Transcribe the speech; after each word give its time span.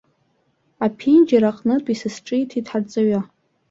Аԥенџьыр 0.85 1.43
аҟнытә 1.49 1.89
исызҿиҭит 1.93 2.65
ҳарҵаҩы. 2.71 3.19